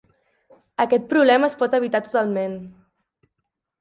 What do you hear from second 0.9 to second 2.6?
problema es pot evitar totalment.